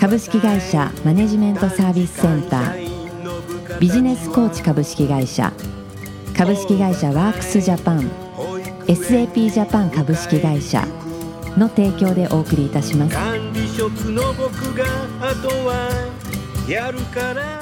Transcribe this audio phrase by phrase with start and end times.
[0.00, 3.78] 株式会社マネジメントサービスセンター。
[3.78, 5.52] ビジネスコーチ株式会社。
[6.34, 8.10] 株式会社ワークスジャパン。
[8.86, 10.86] SAP ジャパン株式会社。
[11.58, 13.14] の提供でお送りいたします。
[13.14, 14.86] 管理職の僕が
[15.20, 15.90] あとは
[16.66, 17.60] やるから。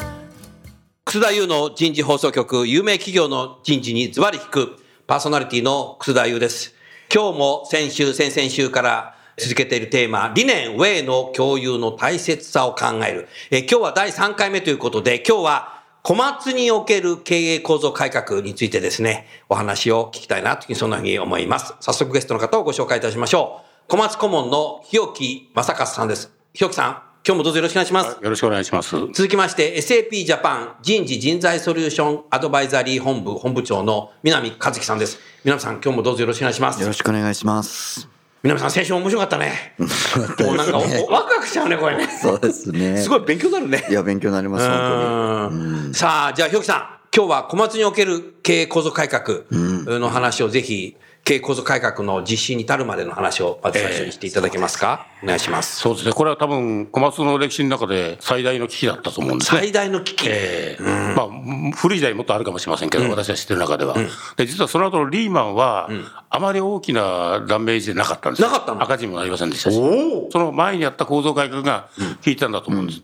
[1.06, 4.76] 楠田優の人事放送局、有名企業の人事にズバリ聞く、
[5.08, 6.72] パーソナリティの楠田優です。
[7.12, 13.28] 今日も先週、先々週から続けているテーマ、理念、ウェイの共有の大切さを考える。
[13.50, 21.74] え今日は第3回目ということで、今日は小松における経営構造改革についてですね、お話を聞きたいなというふうにそんなふうに思います。
[21.80, 23.90] 早速ゲストの方をご紹介いたしましょう。
[23.90, 26.32] 小松顧問の日置正和さんです。
[26.54, 28.18] 日置さん、今日もどうぞよろしくお願いします。
[28.22, 28.96] よろしくお願いします。
[29.12, 35.18] 続きまして SAP ジャパン人事人材ソリューションアドバイザリー本部本部長の南和樹さんです。
[35.44, 36.86] 南さん、今日もどうぞよろしくお願いしますよ。
[36.86, 38.17] ろしくお願いします。
[38.42, 39.74] 南さん、先週面白かったね。
[39.78, 42.06] もうなんか、おワクワクしちゃうね、これね。
[42.06, 42.96] そうですね。
[42.98, 43.84] すごい勉強になるね。
[43.90, 45.50] いや、勉強になります、本
[45.86, 55.80] うんさあ、じゃあ、ひょきさん、今日は小松における経営構造改革の話をぜひ、経営構造改革の実施に至るまでの話をまず最初にしていただけますか、お願いします。
[55.80, 56.12] そうですね。
[56.12, 59.60] これは多分、小松の歴史の中で最大の危機だったと思うんですね。
[59.60, 60.24] 最大の危機。
[60.28, 60.82] ええ
[61.16, 61.28] まあ、
[61.76, 63.96] 古い時代もっとあるかもしれませんけど、私は知ってる中では。
[64.36, 65.90] で、実はその後のリーマンは、
[66.30, 68.82] あまり大きなダメージでなかったんですよなかったの？
[68.82, 69.78] 赤字にもなりませんでしたし。
[69.78, 71.88] おその前にやった構造改革が
[72.24, 73.02] 効いたんだと思うんです。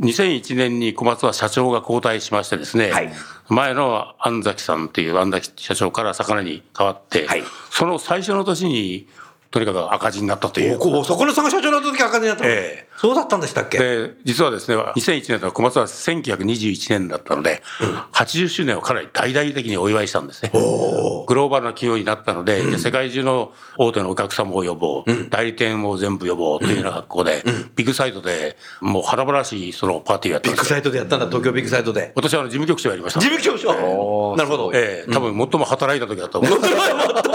[0.00, 3.12] 2001年に小松は社長が交代しましてですね、はい
[3.48, 9.08] 前の安崎さんっていう安崎社長から魚に変わって、はいその最初の年に、
[9.50, 10.78] とにかく赤字になったという。
[10.80, 13.78] おそこのさんが社長になった時赤字になったの、ええそうだったんでしたっけ？
[13.78, 17.62] で、実はですね、2001年と小松は1921年だったので、
[18.12, 20.50] 80周年をかなり大々的にお祝いしたんですね。
[20.52, 27.42] グローバルな企業になったので、じゃあ世界中の大手のお客様を呼ぼう、代理店を全部呼ぼうというような格好で、
[27.74, 30.48] ビッグサイトでもう素晴らしいそのパーティーをやって。
[30.48, 32.12] ビッグサイトでやったんだ、東京ビッグサイトで。
[32.14, 33.20] 私はあの事務局長やりました。
[33.20, 34.70] 事務局長なるほど。
[34.74, 37.22] ええ多分最も働いた時だと思いた。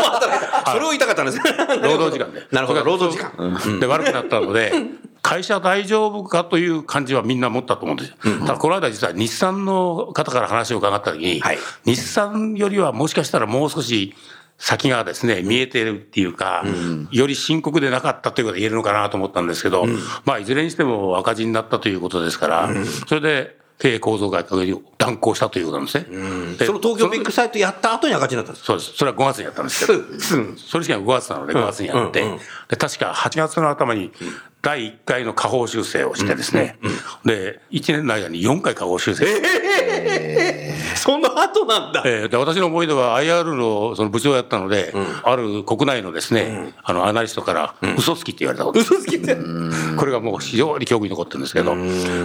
[0.71, 1.37] それを言いたかったんです。
[1.43, 1.43] ね。
[1.81, 2.47] 労働時間で。
[2.51, 3.79] なるほど、労働時間。
[3.79, 4.73] で、悪くなったので、
[5.21, 8.15] 会社大丈夫かという感じはみんな持ったと思うんですよ。
[8.45, 11.57] ただ、この間実は日産の方から話を伺った時に、はい。
[11.85, 14.15] 日産よりはもしかしたらもう少し
[14.57, 16.63] 先がですね、見えてるっていうか、
[17.11, 19.85] より深刻でなかったということが言えるのかなと思ったんですけど、
[20.23, 22.69] まあ、いずれにしても赤字になったということですから、
[23.07, 24.45] それで経営構造改
[24.99, 26.05] 断行したということなんですね。
[26.59, 28.65] でその東京ビッグサイトやった後に赤字になったんです。
[28.65, 28.93] そうです。
[28.93, 30.03] それは5月にやったんですけど。
[30.55, 32.23] それしか5月なので5月にやって、
[32.69, 34.11] で、確か8月の頭に
[34.61, 36.77] 第1回の下方修正をしてですね、
[37.25, 39.90] で、1年の間に4回下方修正して、
[40.95, 42.03] その後なんだ。
[42.05, 49.35] えーで私の思い出は IR のその部長をやったので、ある国内のですね、あのアナリストから嘘つきって言われたこと、嘘つきって。
[49.97, 51.75] これがもう非常に記憶に残ってるんですけど、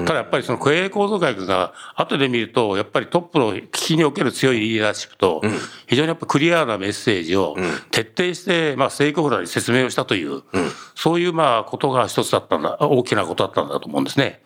[0.05, 5.43] ただやっぱりその経営構造改革が後で見ると、やっぱりトップの危機における強いリーダーシップと、
[5.87, 7.57] 非常にやっぱクリアなメッセージを
[7.91, 10.43] 徹底して、まあ、ステークホルダーに説明をしたという、
[10.95, 14.43] そういうまあことが一つだったんだ、大きなことだったんだと思うんですね。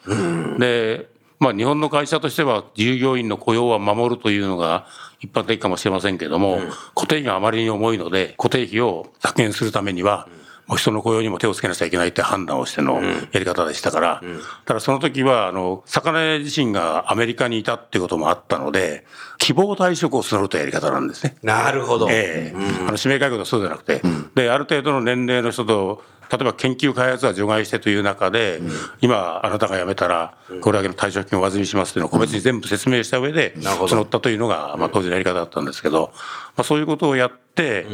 [0.58, 1.09] で、
[1.40, 4.86] まあ日本の会社としては従業員の雇用は守るというのが
[5.20, 6.60] 一般的かもしれませんけれども、
[6.94, 10.39] 固定費があまりに重いので、固定費を削減するためには、もう
[10.76, 14.22] 人の雇用にも手をつけなきゃいけないって判断をしてのやり方でしたから、
[14.64, 19.04] ただその時は、あの、魚屋自身がアメリカにいたっていうこともあったので、
[19.38, 21.36] 希望退職を募るというやり方なんですね。
[21.42, 22.08] なるほど。
[22.10, 22.56] ええ。
[22.56, 24.02] あの指名改革はそうじゃなくて、
[24.34, 28.60] で、ある程度の年齢の人と、例えば研究開発は除外してという中で、
[29.00, 36.12] 今、あなたが辞めたら、これだけの退職金をお預かりしますというのを個別に全部説明した上で、募ったというのが、まあ、当時のやり方だったんですけど、
[36.56, 37.86] まあ、そういうことをやって、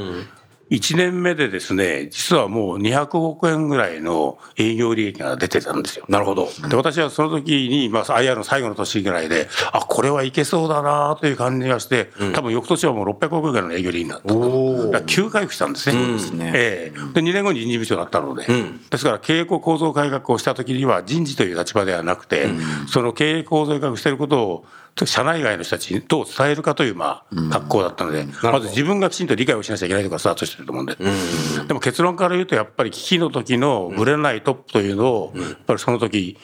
[0.71, 6.05] 1年目でですね、実はもう200億円ぐらいの営業利益が出てたんですよ。
[6.09, 6.49] なるほど。
[6.69, 14.91] で、私はその時に、まあ、IR の最後の年ぐらいで、あ、これはいけそうだなという感じがして、多分翌年はもう600億円ぐらいの営業利益になったと。
[14.91, 16.13] だ急回復したんですね。
[16.13, 18.47] ですねええで、2年後に人事部長になったので、
[18.91, 22.49] ですから経営構造改革をした時には人事という立場ではなくて、
[22.89, 24.65] その経営構造改革していることを、
[25.05, 30.97] 社内外の人たちにどう伝えるかという、まあ、格好だったので、まず自分がきちんと理解をしなきゃいけないとからスタートしてると思うんで。
[31.67, 36.39] でも結論から言うと、やっぱり危機の時のぶれないトップというのを、やっぱりその時、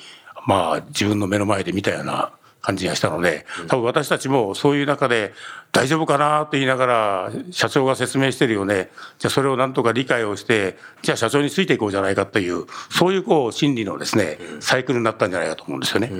[0.47, 5.35] まあ、自分の目の前で見たような感じがしたので、多分私たちもそういう中で
[5.73, 8.91] 大丈夫かなと言いながら社長が説明してるよね。
[9.19, 16.11] じゃあそれをなんとか理解をして、じゃあ社長についていこうじゃないかという、そういうこう心理のですね、サイクルになったんじゃないかと思うんですよね。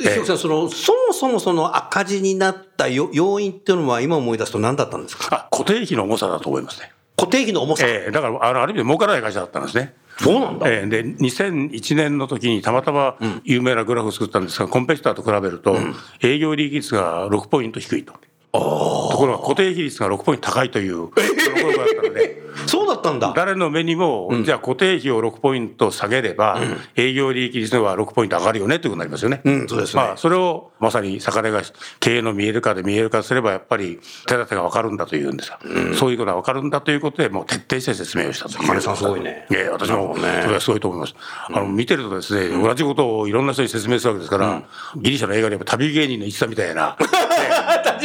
[0.00, 5.28] 石岡さん、その、そもそもその赤字になったよ要因っていうのは今思い出すと何だったんですか？
[5.34, 6.92] あ、固定費の重さだと思いますね。
[7.16, 7.86] 固定費の重さ。
[7.86, 9.94] ええだから、あの、ある意味で儲からない会社だったんですね。
[10.18, 10.68] そうなんだ。
[10.68, 15.76] ええで、2001年の時にたまたま有名なグラフを作ったんですが、コンペティターと比べると、
[16.22, 18.12] 営業利益率が6ポイント低いと。
[18.50, 18.58] と
[19.16, 23.32] ころが固定比率が6ポイント高いという、その頃だったので、そうだったんだ。
[23.34, 26.60] 誰の目にも、じゃあ固定費を6ポイント下げれば、
[26.96, 29.40] 営業利益率は6ポイント上がるよねということになりますよね。
[29.44, 30.02] うんそうですね。
[30.02, 31.62] まあ、それをまさに魚が
[32.00, 35.58] 経営の見える化で見える化すれば、やっぱり手立てが分かるんだというんですよ。
[35.94, 39.46] そういうことが分かるんだということで、もう徹底して説明をしたといさんすごいね。
[39.50, 41.14] ええ私も、それはすごいと思います。
[41.48, 44.62] あの、見てるとですね、同じことをいろんな人に説明するわけですから、
[44.96, 47.04] ギリシャの映画でやっぱ旅芸人の一さんみたいな、 え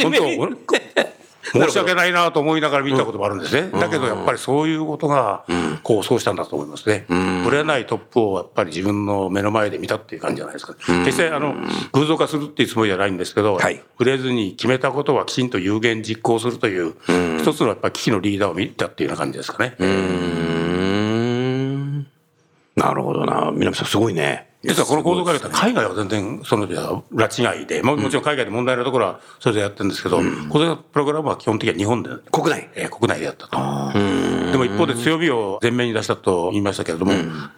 [0.02, 1.04] え本当、
[1.54, 3.70] 申し訳ないなと思いながら見たこともあるんですね。
[3.70, 5.44] だけどやっぱりそういうことが、
[5.82, 7.06] こう、そうしたんだと思いますね。
[7.46, 10.74] 売れないトップをやっぱり自分の目の前で見たっていう感じじゃないですか。
[10.74, 11.54] 決して、あの、
[11.92, 16.94] 偶像化するっていうつもりじゃないんですけど、はい売れずに決めたことはきちんと有言実行するという、
[17.40, 19.74] 一つのやっぱり危機のリーダーを見たっていうような感じですかね。
[22.76, 23.50] なるほどな。
[23.52, 24.53] 南さんすごいね。
[24.64, 30.22] 実はこの構造改革って海外は全然その拉致外で、ももちろん海外で問題のところはそれでやってるんですけど、こ
[30.58, 32.70] のプログラムは基本的には日本で、国内。
[32.74, 33.58] えー国内でやったと。
[34.52, 37.12] でも一方で強みを前面に出したと言いましたけれども、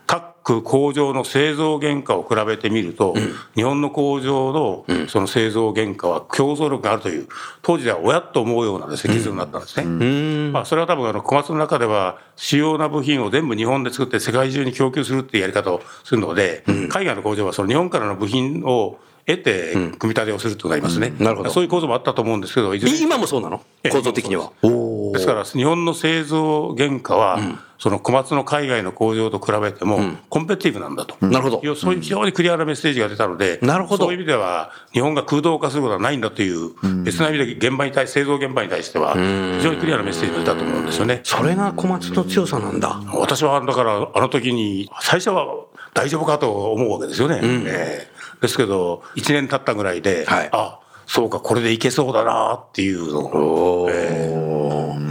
[0.06, 0.25] 各
[0.62, 3.14] 工場の製造原価を比べてみると、
[3.56, 7.26] 日本の工場のその製造原価は競争力があるという、
[7.62, 10.50] 当時では親と思うようなですね、になったんですね。
[10.52, 21.12] まあ、それは多分あの小松の中では主要な部品を全部日本で作って世界中に供給するっていうやり方をするので、海外の工場はその日本からの部品を得て組み立てをするとなりますね。
[21.18, 21.50] なるほど。
[21.50, 23.60] そういう構造もあったと思うんですけど、今もそうなの？
[23.82, 24.52] ええ構造的には。
[24.62, 27.40] 今ですから、日本の製造原価は、
[27.78, 31.16] その小松の海外の工場と比べても、コンペティティブなんだと。
[31.24, 31.74] なるほど。
[31.76, 34.04] そういう非常にクリアなメッセージが出たので、なるほど。
[34.04, 36.70] そういう意味では、日本が空洞化することはないんだという、
[37.04, 41.20] 別な意味で現場に対し、製造現場に対しては、非常にクリアなメッセージが出たと思うんですよね。
[41.22, 43.00] それが小松の強さなんだ。
[43.14, 45.46] 私はだから、あの時に、最初は
[45.94, 47.40] 大丈夫かと思うわけですよね。
[47.42, 48.16] ええ。
[48.40, 50.48] ですけど、1年経ったぐらいで、はい。
[50.52, 54.34] あそうか、これでいけそうだなっていうのを、え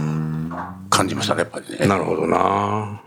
[0.02, 0.05] え
[0.96, 1.86] 感じましたね、やっぱりね。
[1.86, 3.02] なるほどな。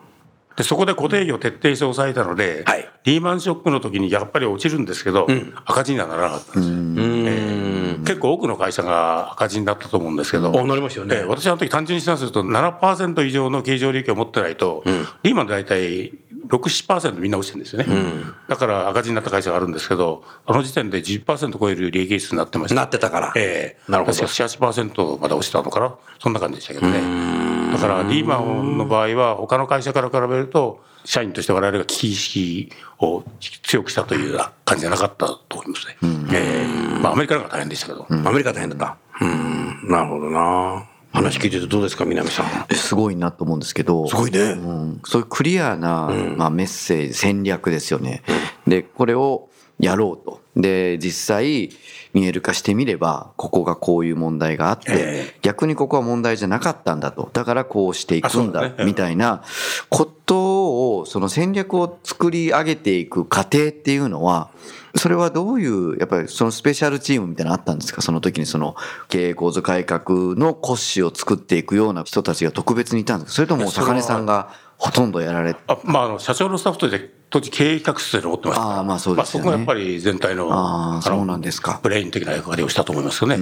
[0.56, 5.26] でそこで固定費を徹底して抑えたので、はいリーマンショックの時にやっぱり落ちるんですけど、
[5.66, 7.30] 赤字にはならなかったんですよ。
[7.30, 14.84] ええ結構多くの会社が赤字になったと思うんですけど、あなりましたよねええ私はあの時単純に試算すると7%以上の経常利益を持ってないと、
[15.24, 16.12] リーマンで大体
[16.50, 16.58] 6、
[16.88, 18.26] 7%みんな落ちてるんですよね。
[18.50, 22.76] だから赤字になった会社があるんですけど、あの時点で10%超える利益率になってました。
[22.76, 23.34] なってたから。
[23.36, 27.39] ええなるほど確か7、8%まで落ちたのかなそんな感じでしたけどね。
[27.72, 33.24] だからリーマンの場合は他の会社から比べると、社員として我々が危機意識を
[33.64, 35.98] 強くしたというような感じじゃなかったと思いますね。
[36.34, 38.06] ええまあアメリカの方が大変でしたけど。
[38.10, 38.98] アメリカ大変だった。
[39.26, 39.90] うん。
[39.90, 40.86] なるほどな。
[41.12, 42.46] 話聞いててどうですか、南さん。
[42.70, 44.08] えすごいなと思うんですけど。
[44.08, 48.22] すごいねうんそういうクリアな、まあ、メッセージ、戦略ですよね。
[48.68, 49.50] で、これを
[49.80, 50.42] やろうと。
[50.56, 51.70] で、実際、
[52.14, 57.30] 見える化してみれば、ここがこういう問題があって、え逆にここは問題じゃなかったんだと。
[57.34, 59.44] だからこうしていくんだみたいな
[59.90, 64.50] ことを、その戦略を作り上げていく過程っていうのは、
[64.96, 68.02] それはどういう、やっぱりそのスペシャルチームみたいなのあったんですか？
[68.02, 68.76] その時にその
[69.08, 73.36] 経営構造改革の骨子を作っていくような人たちが特別にいたんですか？
[73.36, 78.64] それとも坂根さんがほとんどやられて、あまあ、あの社長のスタッフとして当時経営企画室で持ってました。
[78.64, 79.50] ああまあそうですよね。
[79.50, 81.80] まあ、そこがやっぱり全体のあそうなんですか。
[81.82, 83.38] ブレイン的な役割をしたと思いますよね。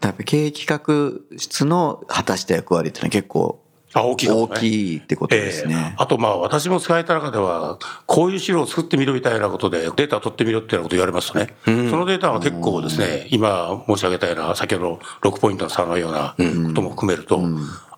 [0.00, 3.62] やっぱり経営企画室の果たした役割っていうのは結構
[3.94, 5.92] あ大きいかも大ねきいってことですえね。
[5.92, 5.94] え。
[5.98, 16.34] あとまあ私も使えた中では、こういう資料を作ってみろみたいなことで、データを取ってみろっていうようなことを言われますとね、そのデータは結構ですね、今申し上げたような、先ほどの6ポイントの差のような
[16.68, 17.40] ことも含めると、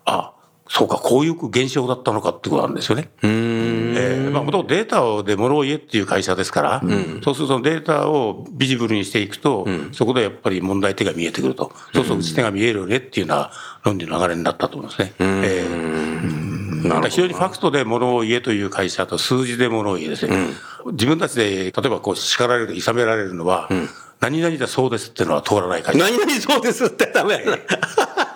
[0.03, 0.33] あ、
[0.67, 3.09] そうか、こういう現象だったのかってことなんですよね。
[3.21, 6.81] ええまあ、もともとデータをで物を言えっていう会社ですから、
[7.23, 11.71] そうするとデータをビジブルにしていくと、そこでやっぱり問題点が見えてくると。
[11.93, 13.51] そうすると打ち手が見えるよねっていうような
[13.83, 15.13] 論理の流れになったと思いますね。
[15.19, 20.49] ええだから非常にファクトで物を言えという会社と数字で物を言えですね。
[20.91, 23.69] 自分たちで、例えばこう叱られる、諌められるのは、
[24.19, 26.03] 何々だそうですっていうのは通らない会社。
[26.03, 27.57] 何々そうですってダメやな。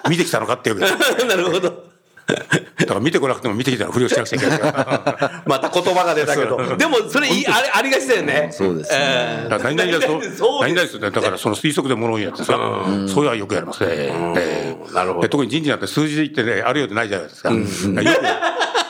[0.10, 1.26] 見てきたのかっていうわけです。
[1.28, 1.90] なるほど。
[2.34, 5.44] だから見てこなくても見てきたら不良しなくちゃいけないから。
[5.48, 6.78] また言葉が出たけど。
[6.78, 8.50] でも、それいい、あれ、ありがちだよね。
[8.52, 11.12] そうですねえーだから何々だと、そう何々ですね。
[11.12, 12.58] だからその推測で物を言うやつですか。
[12.58, 13.90] そういうのはよくやりますね。
[13.92, 17.52] ええなるほどで特に人事なんて数字で言ってね、あるようでないじゃないですか。
[17.52, 17.66] よく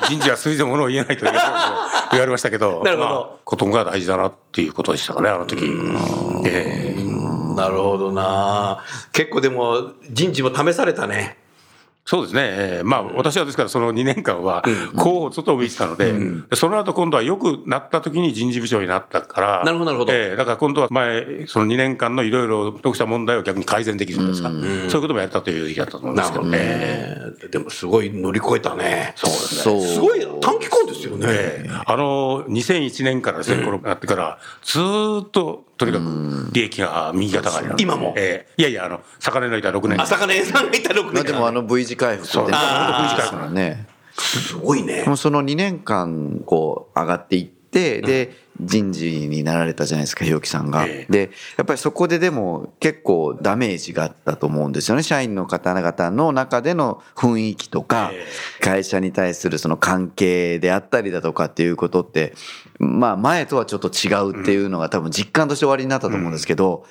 [0.10, 1.32] 人事は数字で物を言えないという
[2.12, 5.66] 言われましたけど、 なるほどまあことが大事だなっていうことでしたかね、あの時。
[6.46, 7.10] ええ
[7.56, 11.38] なるほどな結構でも、人事も試されたね。
[12.10, 12.42] そうですね。
[12.42, 14.64] えーまあ、私はですから、その2年間は、
[14.98, 20.14] 候補外を見てたので、でその後今度は良くなった時に人事部長になったから、なるほどなるほど。
[20.14, 26.58] えーだから今度は前、その2年間のいろいろとした問題を逆に改善できるんですか、そういうこともやったという時期だったと思うんですけどね。
[26.60, 29.14] えーでも、すごい乗り越えたね。
[29.16, 29.82] そうですそう。
[29.82, 31.28] すごい短期間ですよね。
[31.30, 31.70] ええ。
[31.86, 38.14] あの、2001年からですね、このなってから、ずーっと、とにかく利益が右肩上がり今も？
[38.18, 38.54] ええ。
[38.58, 40.00] いやいや、あの、魚抜いた6年。
[40.00, 41.24] あ、魚屋さんがいた6まあ年間。
[41.24, 42.48] でもあの V 字回復ってそう。
[42.48, 43.16] ねあー。
[43.16, 43.88] V 字回復ね。
[44.18, 45.04] すごいね。
[45.04, 45.10] で。
[45.10, 50.86] もその2年間こう上がっていってで人事になられたじゃないですか日置さんが。
[50.86, 51.12] ええ。
[51.12, 55.04] でやっぱりそこででも結構ダメージがあったと思うんですよね。
[55.04, 58.26] 社員の方々の中での雰囲気とかえ
[58.60, 62.34] 会社に対するその関係であったりだとかっていうことって
[62.80, 66.86] まあ前とはちょっと違うっていうのが多分実感として終わりになったと思うんですけど。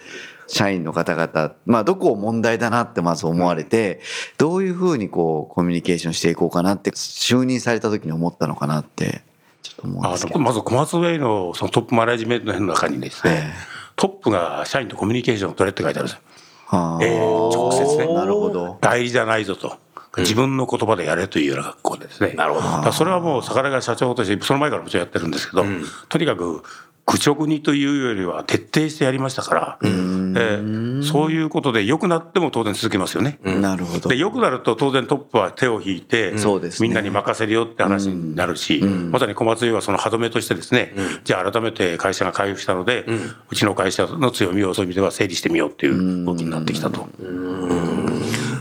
[0.50, 4.00] 社員の方々、まあ、どこを問題だなってまず思われて、
[4.38, 9.27] どういうふうにこう、コミュニケーションしていこうかなって、就任された時に思ったのかなって、
[9.62, 10.38] ちょっと思うんあですけど。
[10.38, 16.22] のまず小松ウェイのそのトップマネジメントの中にですね、えトップが社員とコミュニケーションを取れって書いてあるんですよ。
[16.66, 18.14] はあええ直接ね。
[18.14, 18.78] なるほど。
[18.80, 19.76] 代理じゃないぞと。
[20.16, 22.32] 自分の言葉でやれというような学校でですね。
[22.32, 22.92] なるほど。
[22.92, 25.64] それはもう、魚が社長として、その前からもちろんやってるんですけど、
[26.08, 26.62] とにかく、
[27.10, 33.38] 愚直にというよりは徹底してやりましたから、えーそういうことで良くなっても当然続けますよね。
[33.44, 34.08] なるほど。
[34.08, 36.88] で良くなると当然トップは手を引いて、そうですね。
[36.88, 40.92] みんなに任せるよって話になるし、まさに小松湯はその歯止めとしてですね、
[41.24, 43.06] じゃあ改めて会社が回復したので、
[43.48, 47.08] うちの会社の強みをそういう意味では整理してみようっていう動きになってきたと。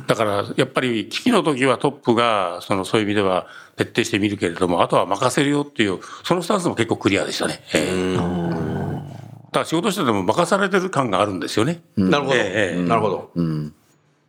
[0.08, 7.62] だからやっぱり危機の時はトップがそのそういう意味では徹底してみるけれども、あとは任せるよっていう、そのスタンスも結構クリアでしたね。
[7.74, 11.82] ええだから仕事してても任されてる感があるんですよね。
[11.96, 12.36] なるほど。
[12.36, 13.32] ええなるほど。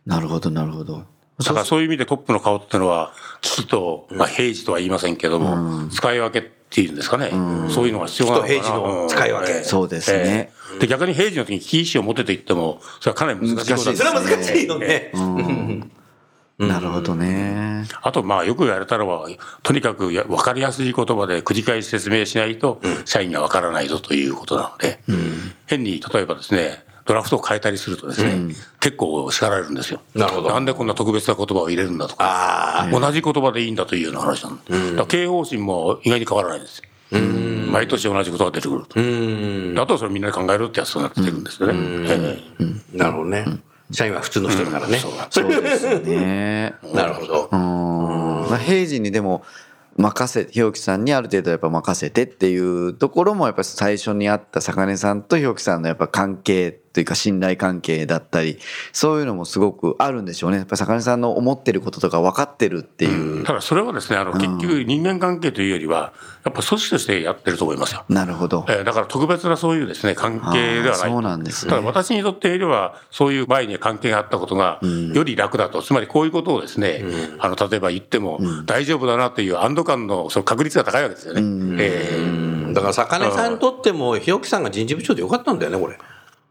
[0.05, 1.05] なるほど、なるほど。
[1.39, 7.29] だからそういう意味でトップの顔っていうのは、危機と、まあ、平時とは言いませんけども、使い分けっていうんですかね。
[7.69, 8.53] そういうのが必要なのかな。
[8.53, 15.89] 平時の使い分けうんそうですねええで、逆に平時の時に危機意識を持てと言っても、それはかなり難しいことだ難しいそれは難しいよえね。
[16.59, 17.85] なるほどね。
[18.01, 19.29] あと、まあ、よく言われたのは、
[19.63, 24.99] とにかくや分かりやすい言葉で繰り返し説明しないと、社員が分からないぞということなので、
[25.67, 30.01] 変に、例えばですね、ドラフトを変えたりするとですね、結構叱られるんですよ。
[30.13, 30.49] なるほど。
[30.49, 34.57] なんでこんな特別な言葉を入れるんだとか、あ同じ言葉でいいんだというような話なん
[34.95, 36.79] で、経営方針も意外に変わらないんです
[37.11, 37.19] よ。
[37.69, 38.95] 毎年同じことが出てくると。
[38.95, 42.37] であとはそれみんなで考えるってやつになってくるんですよね。
[42.93, 43.45] なるほどね。
[43.91, 44.97] 社員は普通の人だからね。
[44.97, 46.75] そうですよね。
[46.93, 47.55] なるほどう。
[47.55, 47.59] ん。
[48.49, 49.43] まあ、平時にでも、
[49.97, 58.59] 任せ、日置さんにある程度やっぱ任せてっていうところもやっぱ最初にあった坂根さんと日置さんのやっぱ関係というか信頼関係だったり、
[58.91, 60.57] そういうのもすごくあるんでしょうね。
[60.57, 63.45] やっぱ坂根さんの思ってることとか分かってるっていう。
[63.45, 66.11] ただそれはですね、あの、結局人間関係というよりは、
[66.43, 68.03] やっぱ組織としてやってると思いますよ。
[68.09, 68.65] なるほど。
[68.67, 71.09] えーだから特別なそういうですね、関係ではない。
[71.09, 74.81] そうなんですねただ私にとってでは、そういう前に関係があったことが、
[75.13, 75.81] より楽だと。
[75.81, 77.01] つまりこういうことをですね、
[77.39, 81.41] あの、例えば言っても、大丈夫だなという安堵感のその確率が高いわけですよね。
[81.79, 85.97] えーだから、坂根さんにとっても、日置さんが人事部長でよかったんだよね、これ。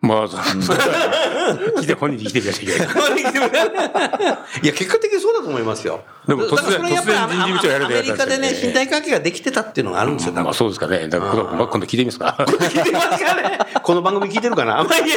[0.00, 3.50] まあ、そそれは聞いて本人に生きてみなきゃいけない。
[4.62, 6.04] いや、結果的にそうだと思いますよ。
[6.26, 11.08] でも突然突然人事部長やれアとやったんですよメリカでね、信頼関係ができてたっていうのがあるんですよ、まあそうですかね。
[11.08, 12.36] だから今度聞いてみますか。
[12.38, 14.78] 聞いてますかねこの番組聞いてるかな？
[14.78, 15.10] あんまり。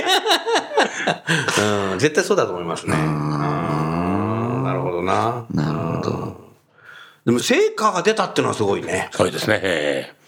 [1.93, 2.97] うん、絶対そうだと思いますね。
[2.97, 5.45] うんなるほどな。
[5.53, 6.41] なるほど。
[7.25, 9.09] でも、成果が出たっていうのはすごいね。
[9.11, 9.59] そうですね。
[9.61, 10.21] ええ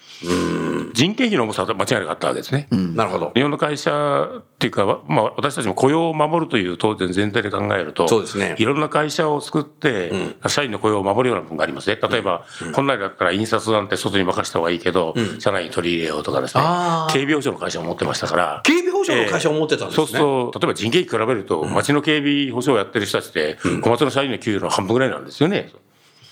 [0.94, 2.68] 人件費の重さは間違いなかったわけですね。
[2.72, 3.32] なるほど。
[3.36, 8.56] 日本の会社っていうか、まあ、私たちも雇用を守るという当然前提で考えると、そうですね。
[8.60, 10.12] いろんな会社を作って、
[10.48, 11.98] 社員の雇用を守るような部分がありますね。
[12.02, 16.64] 例えば、本来だったら印刷なんて外に任せた方がいいけど、社内に取り入れようとかですね。
[17.12, 20.04] 警備保障の会社を持ってましたから、警備保障の会社を持ってたんですね。
[20.04, 25.72] そうすると、例えば人件費比べると、町の警備保障をやってる人たちって、小松の社員の給与の半分ぐらいなんですよね。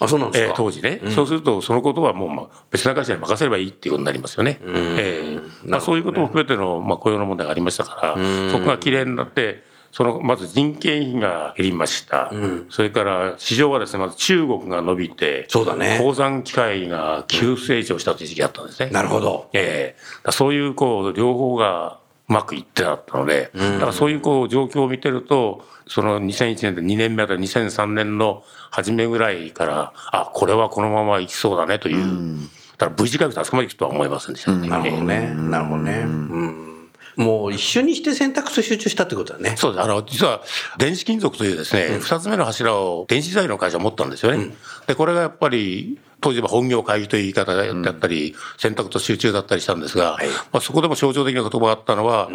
[0.02, 0.54] あ、そうなんですえか。
[0.54, 4.60] ー当時ね、そうすると、そのことはもう、まあ、別な会社に任せればいいっていうことになりますよね。
[4.64, 12.32] えーまあ、そういうことも含めての、まあ、雇用の問題がありましたから、そこがきれいになって、そのまず人件費が減りました、
[12.70, 16.00] それから市場はですねまず中国が伸びてそうだね。
[16.02, 18.90] 鉱山機械が急成長したという時期があったんですね。
[18.90, 19.50] なるほど。
[19.54, 20.00] ええ。
[20.00, 22.01] だからそういうこう両方がう
[22.32, 32.38] まくいってなったので、だからそういうこう状況を見てるとその2001年で2年目だ2003年の初めぐらいからあこれはこのままいきそうだねという、
[32.78, 34.68] だから V 字回復ってあそこまでいくとは思いませんでしたね。
[34.68, 35.34] なるほどね。
[35.36, 36.00] なるほどね。
[36.06, 36.72] うん。
[37.18, 39.56] もう一緒にして選択肢集中したってことだね。
[39.58, 39.84] そうです。
[39.84, 40.42] あの、実は、
[40.78, 44.54] 電子金属というですね、二、つ目の柱を電子材料の会社が持ったんですよね。
[44.88, 50.18] で、これがやっぱり、当時は本業会議という言い方だったり、選択と集中だったりしたんですが、
[50.54, 52.30] まあ、そこでも象徴的な言葉があったのは、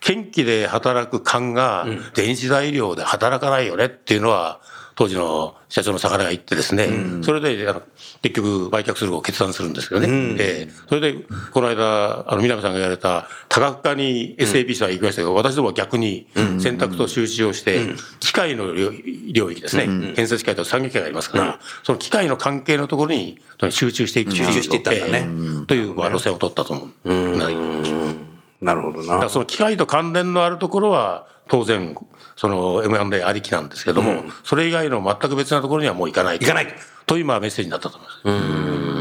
[0.00, 4.60] 元気で働く勘が電子材料で働かないよねっていうのは、
[4.96, 6.88] 当時の社長の魚が言ってですね、
[7.22, 7.82] それであの
[8.22, 10.08] 結局売却するを決断するんですけどね。
[10.38, 10.72] ええ。
[10.88, 16.26] それで、この間、あの、南さんが言われた多角化に SAP 社は行きましたけど、私どもは逆に
[16.58, 17.80] 選択と集中をして、
[18.20, 18.90] 機械の領
[19.32, 23.38] 領域ですね、建設機械と産業機械がありますから、その機械の関係のところに
[23.68, 24.32] 集中していく。
[24.32, 25.12] 集中していったんだね。
[25.12, 27.38] ええというまあ路線を取ったと思う。
[27.38, 28.64] はい。
[28.64, 29.28] なるほどな。
[29.28, 31.96] その機械と関連のあるところは、当然、
[32.36, 36.38] その M&A ありきなんですけども、それ以外の全く別なところにはもう行かない。
[36.38, 36.66] 行かない。
[37.06, 38.96] というまあメッセージになったと思います。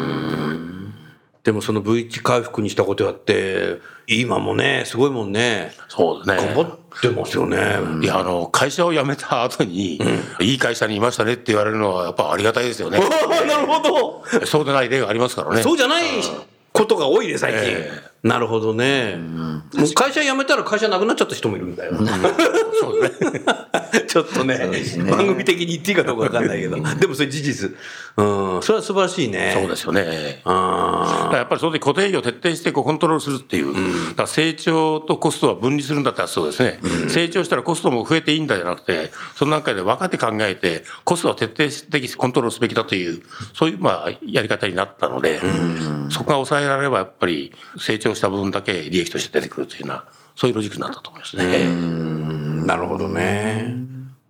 [1.45, 5.73] でもその V 字回復にしたことやって、今もね、すごいもんね。
[5.89, 6.53] そうですね。
[6.55, 7.57] 頑張ってますよね。
[8.01, 9.99] いや、あの、会社を辞めた後に、
[10.39, 12.97] いい会社にいましたねって言われるのは、やっぱありがたいですよね。
[13.47, 14.45] なるほど。
[14.47, 15.61] そうでない例がありますからね。
[15.61, 16.05] そうじゃない
[16.73, 17.61] ことが多いね、最近。
[17.63, 17.91] え
[18.25, 19.17] なるほどね。
[19.17, 21.93] もう会社辞めたら会社なくなっちゃった人もいるんだよ。
[22.81, 23.11] そうね。
[24.07, 24.57] ちょっとね
[25.09, 26.75] 番組的に言っていいかどうかわかんないけど。
[26.75, 27.75] でもそれ事実。
[28.17, 28.61] うん。
[28.63, 29.51] それは素晴らしいね。
[29.55, 30.41] そうですよね。
[30.43, 33.73] あやっぱりその時固定費を徹底してこうコントロールするっていう、
[34.09, 36.79] だから成長とコストは分離するんだったらそうですね、
[37.09, 43.21] 成長したらコストも増えていいんだじゃなくて、その中で分かって考えて、コストは徹底的にコントロールすべきだという、
[43.53, 45.39] そういうまあやり方になったので、
[46.09, 51.43] そこが抑えられればやっぱり成長した分だけ利益として出てくるというような、そういうロジックになったと思いますね。
[51.43, 53.75] ーなるほどね。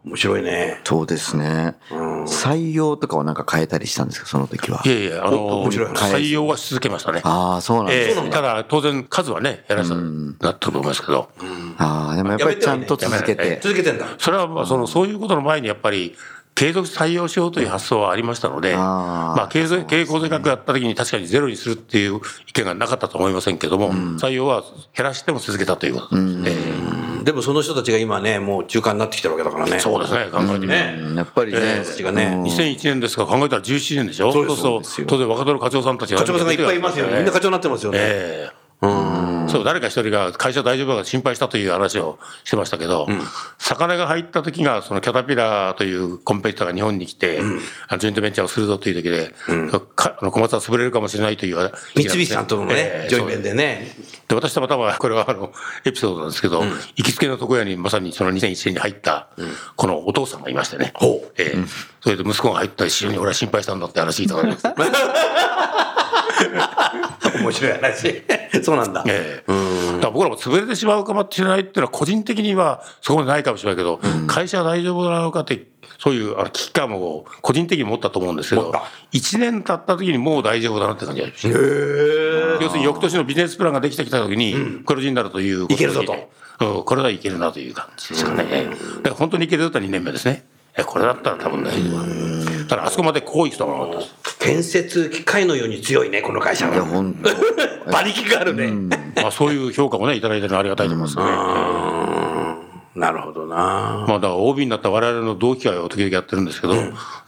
[0.05, 0.81] 面白いね。
[0.83, 1.75] そうですね。
[1.89, 4.83] 採用とかはなんか変えたりしたんですか、その時は。
[4.85, 7.21] いやいや、あの、面白い話採用はし続けましたね。
[7.23, 8.23] ああ、そうなんですね。
[8.25, 11.29] ええただ、当然数はね、やらせたなったと思いますけど、
[11.77, 13.59] ああ、でもやっぱりちゃんと続けて。
[13.63, 14.05] 続けてんだ。
[14.19, 16.15] それはまあそのそういうことの前にやっぱり
[16.55, 24.63] 継続採用しようという発想はありましたので、まあ経済経営構成学やった時に確かにゼロにするっていう意見がなかったと思いませんけども、採用は
[24.95, 26.15] 減らしても続けたということ。
[26.15, 26.51] ですね。
[27.25, 29.79] でもその人たちが今ね、もう中間になってきてるわけだからね。
[29.79, 30.67] そうですね、考えてみ。
[30.67, 30.95] ね。
[30.97, 31.15] うん。
[31.17, 32.03] やっぱりね、ええ。
[32.03, 32.39] がね。
[32.45, 34.31] 2001年ですから考えたら17年でしょ？
[34.31, 37.17] そうそう当然若手の課長さんたちが課長さんがいっぱいいますよね。
[37.17, 37.97] みんな課長になってますよね。
[38.01, 38.49] え
[38.87, 43.07] えそう誰か一人が会社大丈夫か心配したという話をしてましたけど、
[43.57, 47.39] 魚が入った時がそのキャタピラーというコンペティターが日本に来て、
[47.87, 49.33] あのジョイントベンチャーをするぞという時で、
[49.95, 53.87] かあの小松は潰れるかもしれないという三菱さんとのねえ、えジョイベンでね。
[54.27, 55.53] で私たまたまこれはあの
[55.85, 59.29] エピソードなんですけど、行きつけの床屋にまさにその2001年に入った
[59.75, 61.33] このお父さんがいましてね、ほう。
[61.37, 61.65] ええ。
[62.01, 64.75] それで息子が入った一緒に俺は心配したんだって話いただきました。
[67.37, 68.23] 面白い話。
[68.63, 69.03] そうなんだ。
[69.07, 69.51] ええ
[69.95, 75.67] だから僕らも潰れてしまうかもしれないっていうのは個人的にはそこまでないかもしれないけど、会社は大丈夫なのかって、
[75.99, 81.49] そういうあの危機感も個人的に持ったと思うんですけど持った、1年経った時にもう大丈夫だなって感じがしました。
[82.63, 86.15] 要するに翌年のビジネスプランができてきた時に黒字になるということでいけるぞと
[86.57, 88.43] うん、これはいけるなという感じですかね。
[88.43, 90.45] だから本当にいけるだったら2年目ですね。
[90.77, 92.54] えこれだったら多分大丈夫。
[92.67, 94.39] ただあそこまでこういくとは思わなかったです。
[94.39, 96.85] 建設機械のように強いね、この会社いや、は。
[96.85, 97.89] 本当。
[97.89, 98.71] 馬力があるね。
[99.15, 101.23] まあそういう評価もね、いただいてるのはありがたいと思いますね。
[102.95, 104.05] なるほどな。
[104.07, 106.75] まあだから OB になった我々の同期会を時々やってるんですけど、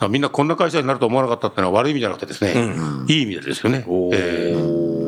[0.10, 2.54] みんなこんな会社になると思わなかったっていうのは悪い意味じゃなくてですね、
[3.08, 3.86] いい意味でですよね。
[4.14, 5.07] ええ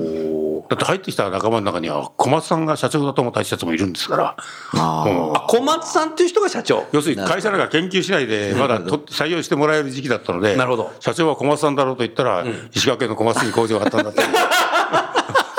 [0.70, 4.36] だって入ってきた仲間の中には小松さんが社長だと思った人たちもいるんですから、
[4.76, 6.86] あ小松さんっていう人が社長。
[6.92, 14.22] 要するに会社なんか研究しないで、まだと採用してもらえる時期だったので、なるほど社長は小松さんだろうと言ったら、石川県の小松に工場があったんだって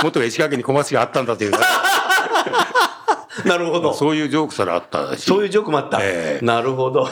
[0.08, 1.52] っと石川県に小松があったんだという、
[3.44, 3.92] なるほど。
[3.94, 5.24] そういうジョークさらあったし。
[5.24, 5.98] そういうジョークもあった。
[6.00, 7.08] ええなるほど。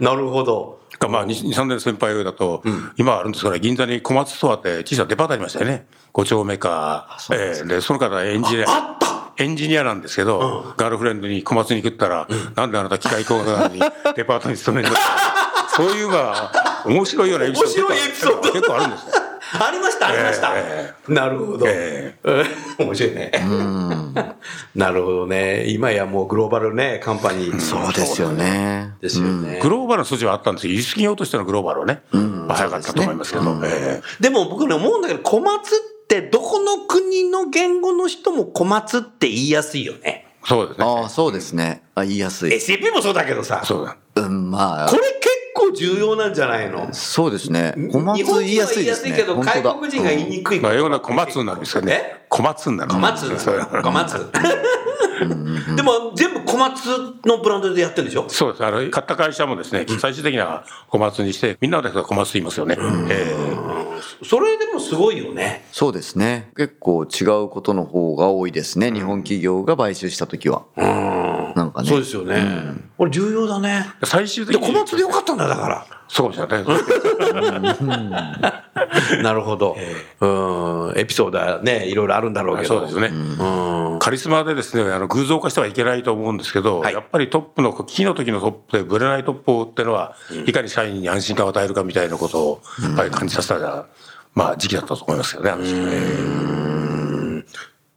[0.00, 0.80] なるほど。
[1.02, 2.62] かまあ、2、3年先輩だと、
[2.96, 5.86] 今あるんですから、銀座に小松ストアって小さなデパートありましたよね。
[6.12, 7.18] 5丁目か。
[7.32, 8.70] ええで、その方エンジニア。
[8.70, 9.12] あった
[9.42, 13.80] エンジニアなんですけど、ガールフレンドに小松に食ったら、なんであなた機械工学なのに
[14.14, 14.96] デパートに勤めるの
[15.74, 19.22] そういうまあ、面白いようなエピソード面白いエピソード結構あるんですよ。
[19.60, 20.52] ありました、ありました。
[20.56, 21.66] えなるほど。
[21.66, 22.14] え
[22.78, 23.32] 面白いね。
[24.74, 25.66] なるほどね。
[25.68, 27.60] 今やもうグローバルね、カンパニー。
[27.60, 28.94] そうですよね。
[29.00, 29.60] ですよね。
[29.62, 40.26] グローバルの筋はあったんですけど、輸出企業としてのグローバルはね、まあ早かったと思いますけど、ええでも僕ね、思うんだけど、小松ってどこの国の言語の人も小松って言いやすいよね。
[40.44, 40.84] そうですね。
[40.84, 41.82] ああ、そうですね。
[41.94, 42.52] あ、言いやすい。
[42.52, 43.62] SAP もそうだけどさ。
[43.64, 43.96] そうだ。
[44.16, 44.96] うん、まあこ。
[44.96, 46.92] れ結構重要なんじゃないの？
[46.92, 47.74] そうですね。
[47.92, 49.12] 小松言いやすいですね。
[49.14, 50.60] 日本人は言いやすいけど、外国人が言いにくい。
[50.60, 52.26] まあ、英語の小松になるんですよねえ？
[52.28, 52.90] 小松になる。
[52.90, 53.28] 小松？
[53.82, 54.30] 小松？
[55.76, 56.86] でも全部小松
[57.26, 58.28] のブランドでやってるんでしょ？
[58.28, 58.64] そうです。
[58.64, 62.76] あの、買った会社もですね、最終的には小松にして、みんなで小松と言いますよね。
[63.10, 63.34] え
[64.24, 65.64] それでもすごいよね。
[65.72, 66.50] そうですね。
[66.56, 68.92] 結構違うことの方が多いですね。
[68.92, 70.64] 日本企業が買収したときは。
[70.76, 71.88] なんかね。
[71.88, 72.42] そうですよね。
[72.96, 73.86] これ重要だね。
[74.02, 74.66] え最終的で、に。
[74.66, 75.86] 小松でよかったんだよ、だから。
[76.08, 78.60] そうかもしれな
[79.18, 79.22] い。
[79.22, 79.76] なるほど。
[80.20, 80.26] う
[80.94, 80.98] ん。
[80.98, 82.80] エピソードはね、いろいろあるんだろうけど。
[82.80, 83.10] そうですね。
[83.98, 90.14] カリスマでですね、あの偶像化してはいけないと思うんですけど、はいやっぱりトップの、危機の時のトップでぶれないトップっていうのは、
[90.46, 93.86] いかに社員に安心感を与えるかみたいなことを、やっぱり感じさせた、
[94.34, 97.42] まあ時期だったと思いますよね、あの時期ね。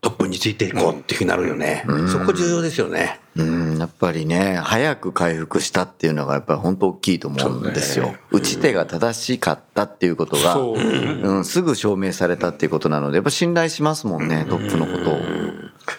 [0.01, 1.83] トップについていこうっていうふうになるよね。
[2.11, 3.19] そこ重要ですよね。
[3.35, 8.15] うん、やっぱりね、早く回復したっていうのがやっぱり本当大きいと思うんですよ。
[8.29, 15.17] 打ち手が正しかったっていうことが、うん、すぐ証明されたっていうことなので、やっぱ信頼しますもんね、トップのことを。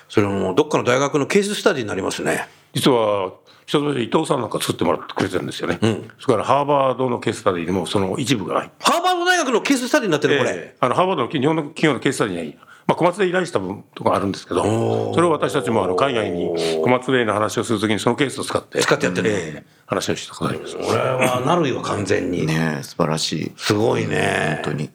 [0.09, 2.47] それもどっかの大学のケーススタディになりますね。
[2.75, 3.33] 実は、
[3.67, 5.79] 一つ目で伊藤さんなんか作ってもらってくれてるんですよね。
[6.19, 10.51] それからハーバードのケーススタディにもその一部が入ってハーバード大学のケーススタディになってる、これ。
[10.51, 16.49] ええあの、ハーバードの日本の企業のケーススタディに、まあ、コマツで依頼した分とかあるんですけど、それを私たちもあの海外に
[16.81, 20.77] コマツウェイの話をするときにそのケースを使って、使ってやってるええ話をしたことあります。
[20.77, 22.47] これはなるよ、完全に。
[22.47, 23.53] ね素晴らしい。
[23.57, 24.61] すごいね。
[24.63, 24.91] 本当に。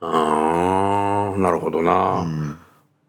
[0.00, 2.26] ああ、なるほどな。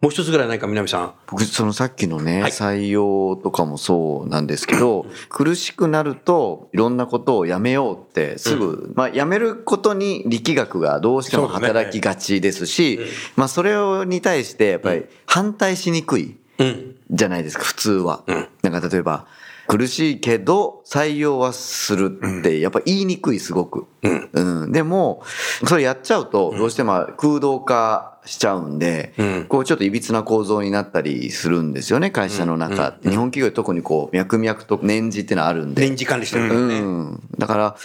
[0.02, 1.14] もう一つぐらいないか、南さん。
[1.28, 2.52] 僕、そのさっきのね、はい。
[2.52, 13.00] 採用とかもそうなんですけど、苦しくなると、いろんなことをやめようって、すぐ、まあ、やめることに力学がどうしても働きがちですし、
[13.36, 16.96] まあ、それをに対して、やっぱり反対しにくいうん。
[17.12, 18.24] じゃないですか、普通は。
[18.62, 19.28] なんか例えば、
[19.70, 23.86] 苦しいけど、採用はするって、やっぱ言いにくい、すごく。
[24.34, 24.72] うん。
[24.72, 25.22] でも、
[25.68, 29.14] それやっちゃうと、どうしても空洞化しちゃうんで、
[29.48, 32.98] こうちょっと歪な構造になったりするんですよね、会社の中。
[33.04, 35.84] 日本企業特にこう、脈々と年次っていうのはあるんで。
[35.84, 36.80] 年次管理してるからうね。
[36.80, 37.22] ん。
[37.38, 37.76] だから、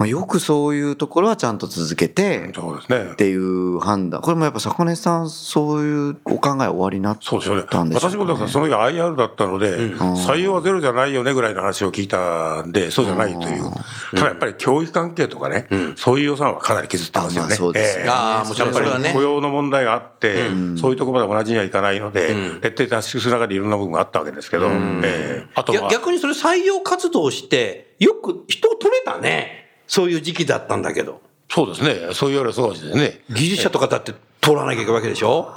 [0.00, 3.16] まあ、よくそういうところはちゃんと続けて、そうですねっ。
[3.16, 4.22] ていう判断。
[4.22, 7.18] これもやっぱ坂根さん、そういうお考え終わりになっ。
[7.18, 13.70] たんでしょうか、ね、私もだからその時 IR だったので、採用はゼロじゃないよねぐらいの話を聞いたんで、そうじゃないという。
[14.12, 17.48] ただやっぱり教育関係とかね、そういう予算はかなり削ってますよね。
[17.48, 19.20] あまあそうですねええああ、もちろんそれはね雇。
[19.20, 20.48] 用の問題があって、
[20.80, 24.70] そういうところまで同じにはいかないので、徹底脱縮する中でいろんな部分があったわけですけど、
[25.04, 29.60] ええあといやは、逆にそれ採用活動して、よく人を取れたね。
[29.90, 31.20] そういう時期だったんだけど。
[31.48, 32.14] そうですね。
[32.14, 33.22] そういうよりはそうですね。
[33.28, 35.52] 技術者とかだって通らなきゃいけないわけでしょ？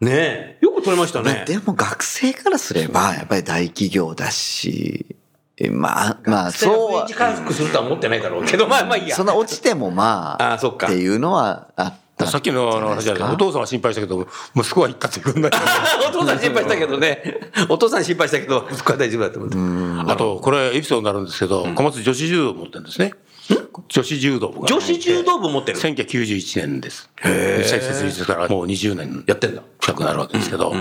[0.00, 0.58] ねえ。
[0.62, 1.44] よく取れましたね。
[1.46, 5.04] でも学生からすれば、やっぱり大企業だし、
[5.58, 9.14] えまあ、まあ、そうはそうは。、回復するとは思ってないだろうけど、まあまあいいや。
[9.14, 12.26] そんな落ちてもまあ、 あそっかっていうのはあった。
[12.26, 14.26] さっきのあの話じゃないお父さんは心配したけど、
[14.56, 15.46] 息子は行ったっていう
[16.08, 17.22] お父さん心配したけどね。
[17.68, 20.12] お父さん心配したけど、息子は大丈夫だと思って。
[20.12, 23.12] あと、これエピソードになるんですけど、小松女子柔道を持ってるんですね。
[23.88, 24.66] 女子柔道部が。
[24.66, 25.78] 女子柔道部持ってる。
[25.78, 27.10] 1991年です。
[27.22, 29.62] 設立からもう20年やってんだ。
[29.88, 30.74] 近くなるわけですけど、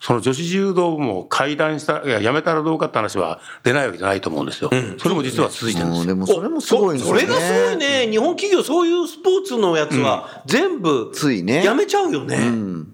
[0.00, 4.70] その女子柔道部も会談した、いや、やめたらどうかって話は出ないわけじゃないと思うんですよ。
[4.98, 6.26] それも実は続いてるんですよ。
[6.26, 7.20] それもすごいんですよね。
[7.22, 8.08] それがすごいね。
[8.10, 12.38] 日本企業そういうスポーツのやつは全部ついねやめちゃうよね。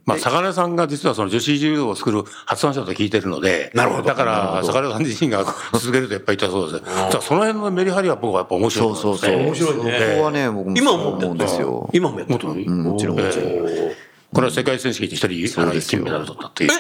[0.04, 6.84] まあ、坂根さんが実はその女子柔道を作る発案者と聞いてるので、なるほどだから、坂根さん自身が続けるとやっぱり言ったそうです。
[6.84, 9.36] じゃあ、その辺のメリハリは僕はやっぱ面白いそうそうそう。
[9.36, 9.70] うんですね。
[9.70, 11.90] 面白いねそこはね、僕も今思ってるんですよ。
[11.92, 13.50] 今もやってるもちろんもちろん。
[14.32, 16.70] これは世界選手権で一人、あの金メダル取ったっていう。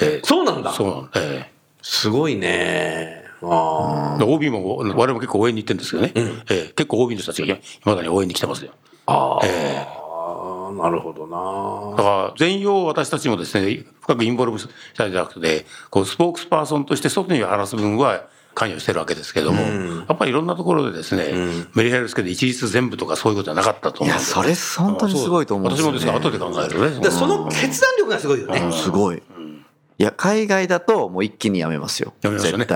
[0.00, 0.72] えそうなんだ。
[0.72, 1.50] そうなんえ
[1.82, 3.24] すごいね。
[3.42, 6.12] あえで OB も、我々も結構応援に行ってるんですけどね。
[6.50, 8.72] ええ結構 OB の人たちがいまだに応援に来てますよ。
[9.06, 9.38] あ。
[9.38, 11.96] ああ、なるほどな。
[11.96, 18.24] だから、全容を私たちもですね、深くインボルブしたいんじゃなくて、こう、スポークスパーソンとして外に話す分は
[18.58, 21.32] 関与してるわけですけども、やっぱりいろんなところでですね、
[21.76, 24.06] メリハリですけど、一律全部とかそういうことはなかったと思う。
[24.06, 25.98] いや、それ本当にすごいと思うんですよ、ね。
[25.98, 27.00] 私もですが、後で考えるね。
[27.00, 28.72] でその決断力がすごいよね。
[28.72, 29.16] すごい。
[29.16, 32.12] いや、海外だともう一気にやめますよ。
[32.20, 32.66] やめますよね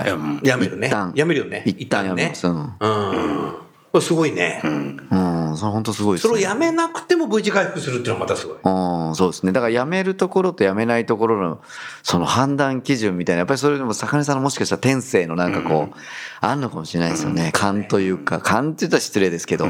[0.45, 2.47] やめるね一旦やめるよね一旦やめます。
[2.47, 2.55] うん。
[2.55, 3.55] うん。
[3.92, 4.62] これすごいね。
[4.64, 5.09] うん。
[5.11, 6.31] うん、それ本当すごいですね。
[6.31, 8.57] それをやめなくても V 字回復するっていうのはまたすごい。
[8.57, 9.52] うん、そうですね。
[9.52, 11.61] だからやめるところとやめないところの、
[12.02, 15.96] その判断基準みたいな、やっぱりそれでも坂根さんのもしかしたら天性のなんかこう、
[16.40, 17.50] あんのかもしれないですよね。
[17.52, 19.68] 勘というか、勘って言ったら失礼ですけど、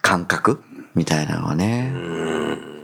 [0.00, 0.62] 感覚
[0.94, 1.92] みたいなのはね。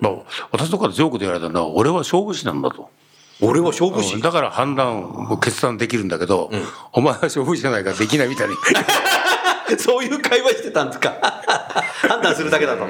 [0.02, 0.12] まあ、
[0.52, 2.90] 私とかでジョークで言われたのは、俺は勝負師なんだと。
[3.40, 4.20] 俺は勝負師？
[4.22, 6.50] だから判断を決断できるんだけど、
[6.92, 8.54] お前は勝負師じゃないからできないみたいに。
[9.79, 11.14] そういう会話してたんですか？
[12.09, 12.87] 判断するだけだと。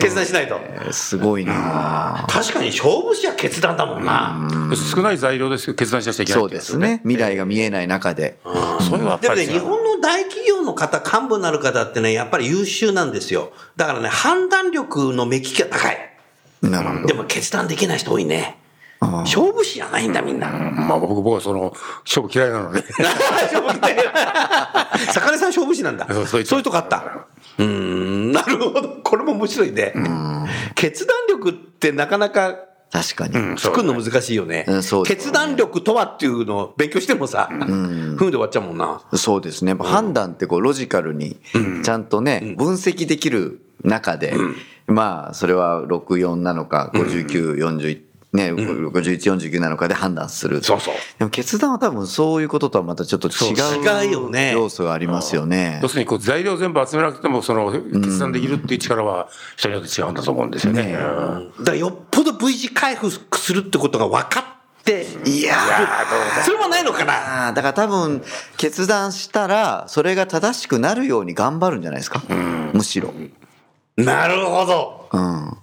[0.00, 0.60] 決断しないと。
[0.92, 4.48] すごいな確かに勝負師は決断だもんな。
[4.94, 7.00] 少ない材料ですけど決断しなきゃいけないそうですね。
[7.04, 8.38] 未来が見えない中で。
[8.88, 13.52] それはやっでもね、日本の大企業の方、幹部になる方ってね、やっぱり優秀なんですよ。
[13.76, 15.98] だからね、判断力の目利きが高い。
[16.62, 17.06] なるほど。
[17.06, 18.59] でも決断できない人多いね。
[19.00, 20.48] 勝負師じゃないんだ、みんな。
[20.50, 21.72] まあ僕僕はその
[22.04, 23.96] 勝負嫌いなので 勝負って。
[25.12, 26.06] 坂根さん勝負師なんだ。
[26.26, 27.26] そういうとこあった。
[27.58, 29.00] うーん、なるほど。
[29.02, 29.94] これも面白いね。
[30.74, 32.54] 決断力ってなかなか
[32.92, 33.58] 確かに。
[33.58, 35.04] 作るの難しいよねうんそう。
[35.04, 39.00] 決断力とはっていうのを勉強してもさ、ふんで終わっちゃうもんな。
[39.14, 39.74] そうですね。
[39.74, 41.38] 判断ってこうロジカルに
[41.84, 44.34] ちゃんとね、分析できる中で、
[44.86, 48.00] まあそれは64なのか59、41、
[48.32, 48.92] ね、51、
[49.50, 50.62] 49なのかで判断する。
[50.62, 50.94] そうそう。
[51.18, 53.50] でも決断は多分そういうこととはまたちょっと違
[54.04, 55.88] 違うよねう要素がありますよね要。
[55.88, 60.82] するにこう材料全部集めなくてもその決断できるっていう力は人によって違うんだと思うんですよね。
[60.82, 64.40] うんだからよっぽど V 字回復するってことが分か
[64.80, 67.52] って、いやーそれもないのかな。
[67.52, 68.22] だから多分
[68.56, 72.22] 決断したらそれが正しくなるように頑張るんじゃないですか？
[72.72, 73.12] むしろ。
[73.96, 75.08] なるほど。
[75.12, 75.56] うん。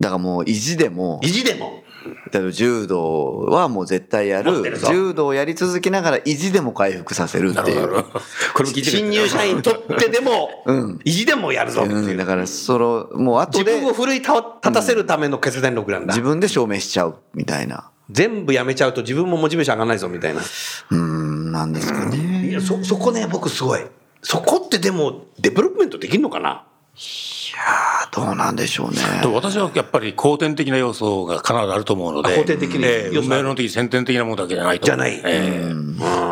[0.00, 1.82] だからもう意地でも、意地でも。
[2.32, 8.04] 例えば柔道はもう絶対やる柔道をやり続けながら意地でも回復させるっていう。
[8.84, 12.16] 新入社員にとってでも、うん意地でもやるぞってうん、いう。
[12.16, 16.14] だからそのもう後で自分を奮い立たせるための決断力なんだ。
[16.14, 17.90] 自分で証明しちゃうみたいな。
[18.10, 20.40] 全部やめちゃうと自分もモチベーション上がらないぞみたいな。
[20.90, 22.48] うん、なんですかね。
[22.48, 23.80] いや、そ、そこね、僕すごい。
[24.22, 26.50] そこってでも、 development できるのかな？
[26.50, 26.67] い
[27.56, 28.98] やーどうなんでしょうね。
[29.22, 32.88] と私はやっぱり後天的な要素が必ずあると思うので、あ後天的な
[33.20, 34.86] 運命論的、先天的なものだけじゃないと。
[34.86, 35.72] じゃないええ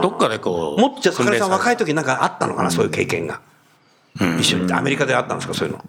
[0.02, 0.80] どっかでこう。
[0.80, 3.40] もっとじゃあ、さん若い時時なんかあったのかな、そういう経験が。
[4.38, 4.72] 一緒に。
[4.72, 5.84] アメリカであったんですか、そういうの。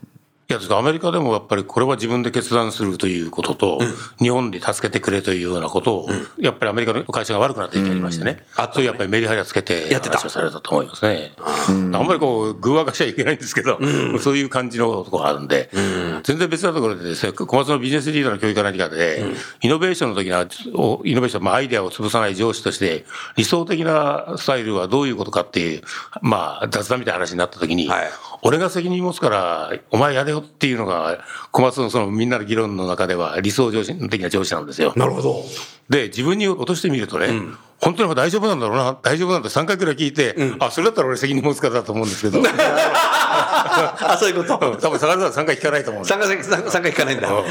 [0.49, 3.79] いや、ですアメリカでもやっぱりこれは自分で決断するということと、
[4.17, 8.43] 日本に助けてくれというようなことを、やっぱりアメリカの会社が悪くなった時期ありましてね。
[8.79, 10.19] ういうやっぱりメリハリをつけて、やってた。
[10.19, 11.33] されたと思いますね。
[11.67, 13.77] あんまりこう、偶話化しちゃいけないんですけど、
[14.21, 15.69] そういう感じのところがあるんで、
[16.23, 19.25] 全然別なところでですね、小松のビジネスリーダーの教育か何かで、
[19.61, 23.03] イノベーションの時には、おイノベーション、まあアイデアを潰さない上司として、
[23.35, 25.81] 理想的なスタイルはどういうことかっていう、
[26.21, 28.09] まあ雑談みたいな話になった時に、はい
[28.47, 31.19] 俺が責任持つから、お前やれよっていうのが、
[31.51, 34.93] 小松のそのみんなの議論の中では理想上司的な上司なんですよ。
[34.95, 35.43] なるほど。
[35.89, 37.27] で、自分に落としてみるとね、
[37.81, 44.57] 本当に大丈夫なんだろうな、大丈夫なんだ3回くらい聞いて、あ、それだったら俺責任持つからだと思うんですけど、う んあ、そういうこと？
[44.57, 46.09] 多分坂田さん3回聞かないと思うんで
[46.41, 47.43] す参加、参加聞かないんだうん。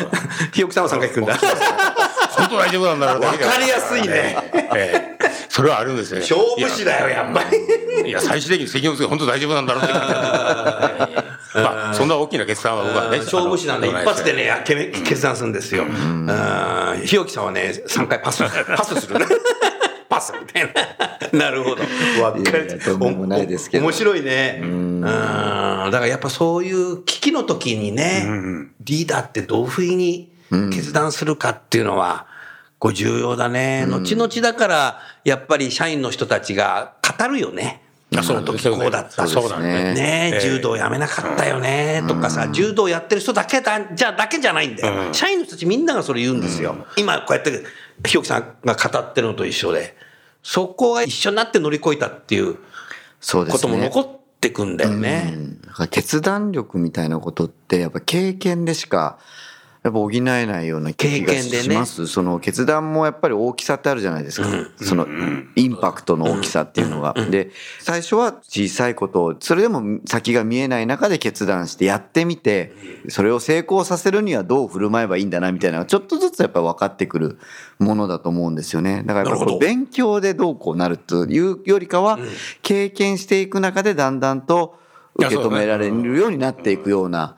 [0.53, 1.37] ひよきさんは参加聞くんだ。
[1.37, 4.37] 本当大丈夫なんだろうだわかりやすいね。
[4.75, 5.26] ええ
[5.57, 6.21] それはあるんですよね。
[6.21, 8.11] 勝負師だよ、やっぱり。
[8.11, 9.95] いや、最終的に責任を持つが本当大丈夫なんだろうって
[11.59, 13.17] まあ、そんな大きな決断は僕はね。
[13.21, 15.85] 勝負師なんで、一発でね、決め決断するんですよ。
[15.85, 18.45] うんひよきさんはね、3回パス、
[18.77, 19.25] パスするね。
[20.11, 20.71] パスみたい
[21.33, 21.39] な。
[21.39, 21.83] なるほど。
[22.23, 24.61] わかいやいやとんでもないですけど面白いね。
[24.63, 25.01] うん。
[25.01, 28.27] だからやっぱそういう危機の時にね、
[28.83, 30.31] リーダーってどういうふうに
[30.71, 32.27] 決断するかっていうのは、
[32.87, 33.85] こう重要だね。
[33.87, 37.83] 後々だから、やっぱり社員の人たちが語るよね。
[38.17, 39.27] あその時こうだった。
[39.27, 40.31] そうなんですね。
[40.31, 45.13] ね柔道やめなかったよねとかさ、柔道やってる人だけだ、じゃあだけじゃないんだよ。
[45.13, 46.77] 社員の人たちみんながそれ言うんですよ。
[46.97, 47.65] 今こうやって、
[48.07, 49.97] ひよきさんが語ってるのと一緒で、
[50.45, 53.79] そこが一緒になって乗り越えたっていうことも。
[53.79, 55.33] 残ってくんだよね。
[55.35, 59.19] うんだから決断力みたいなことってやっぱ経験でしか
[59.87, 61.63] やっぱ補えないような気が経験でね。
[61.63, 64.49] します、その決断もやっぱり大きさってあるじゃないですか、
[64.83, 65.07] その
[65.55, 72.73] インパクトの大きさっていうのが、で最初は小さいことをそれでも先が見えない中で決断してやってみて
[73.09, 77.39] それを成功させるにはどう振る舞えばいいんだなみたいなのがちょっとずつやっぱ分かってくる
[77.79, 79.05] ものだと思うんですよね。
[79.07, 82.19] だからやっぱこ勉強でどうこうなるというよりかは
[82.63, 84.77] 経験していく中でだんだんと
[85.15, 87.37] 受け止められるようになっていくような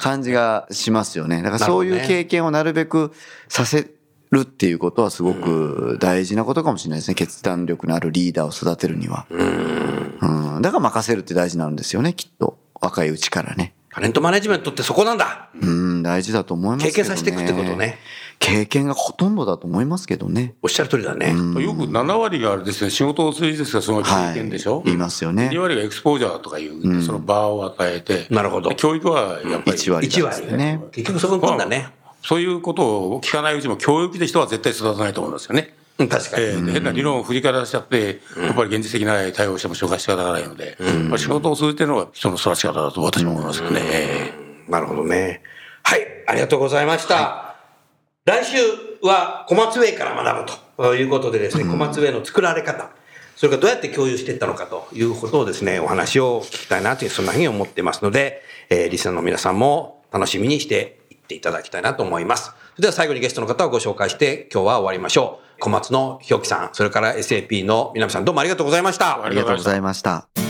[0.00, 1.42] 感じがしますよね。
[1.42, 3.12] だからそういう経験をなるべく
[3.48, 3.90] させ
[4.30, 7.14] るっていうことはすごく大事なことかもしれないですね。
[7.14, 9.26] 決断力のあるリーダーを育てるには。
[9.28, 9.44] う
[10.58, 10.62] ん。
[10.62, 12.58] だから任せるって大事なんですよね、きっと。
[12.80, 13.74] 若いうちからね。
[13.92, 15.48] タレントマネジメントってそこなんだ。
[15.60, 16.92] うん、大事だと思いますけどね。
[16.92, 17.98] 経験させていくってことね。
[18.38, 20.54] 経験がほとんどだと思いますけどね。
[20.62, 21.28] おっしゃる通りだね。
[21.30, 21.40] よく
[21.86, 24.34] 7割があれですね、仕事を通じてその経はい。
[24.34, 25.58] 験でしょ、言いますよね2。
[25.58, 30.80] 割がエクスポージャーとかいう、その場を与えて、なるほどで教育はやっぱり1割1なんです割ね。
[30.92, 31.88] 結局そこに来んだね。
[32.22, 35.74] そういうことを聞かないうちも教育で人は絶対育たないと思いますよね。
[36.00, 36.44] うん、確かに。
[36.44, 40.76] えーで変な理論を振りかざしちゃって、やっぱり現実的な対応をしても紹介し方がないので、
[41.08, 43.80] まあ仕事を通じてのが人の育ち方だと私も思いますよね。
[43.84, 44.32] え
[44.68, 45.42] なるほどね。
[45.82, 47.56] はい、ありがとうございました。
[48.24, 48.56] 来週
[49.02, 52.90] は小松ウェイから学ぶということでですね、小松ウェイの作られ方、
[53.36, 62.44] それからどうやって共有していったのかということをですね、お話を聞きたいなという、そんなふうに思ってますので、えーリスナーの皆さんも楽しみにしていっていただきたいなと思います。
[62.44, 65.49] それでは最後にゲストの方をご紹介して、今日は終わりましょう。
[65.60, 69.22] 小松のひょうきさん、それから SAP の南さん、どうもありがとうございました。
[69.22, 70.49] ありがとうございました。